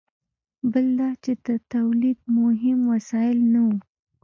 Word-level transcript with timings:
بل 0.71 0.85
دا 0.99 1.09
چې 1.23 1.31
د 1.45 1.47
تولید 1.73 2.19
مهم 2.39 2.79
وسایل 2.91 3.39
نه 3.53 3.59
وو. 3.67 3.77